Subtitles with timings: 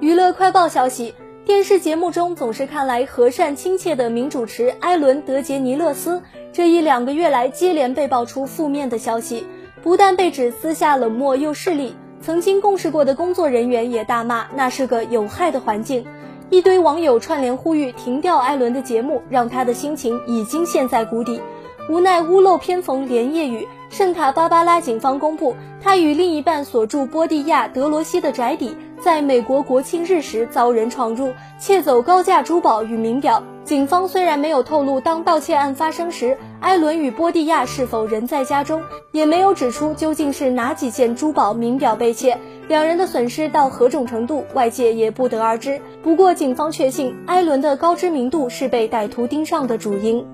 [0.00, 1.14] 娱乐快报消息：
[1.46, 6.20] 电视节目中总是看来和善亲切的名主持艾伦·德杰尼勒斯，
[6.52, 9.46] 这一两个月来接连被爆出负面的消息，
[9.82, 16.04] 不但被指私下冷漠又势利，曾经共事过的工作人员也大骂那是个有害的环境。
[16.50, 21.40] 一堆网友串联呼吁停掉艾伦的节目，让他的心情已经陷在谷底。
[21.88, 28.76] 无奈屋漏偏逢连夜雨，圣塔芭芭拉警方公布，他与另一半所住波蒂亚德罗西的宅邸。
[29.04, 33.42] 在美国国庆日时遭人闯入，窃走高价珠宝与名表。
[33.62, 38.82] 警方虽然没有透露当盗窃案发生时，艾伦与波蒂亚是否人在家中，
[39.12, 45.78] 也没有指出究竟是哪几件珠宝名表被窃，两人的损失到何种程度，外界也不得而知。
[46.02, 50.26] 不过，警方确信艾伦的高知名度是被歹徒盯上的主因。